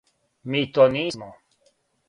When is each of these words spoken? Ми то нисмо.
Ми 0.51 0.61
то 0.77 0.87
нисмо. 0.95 1.31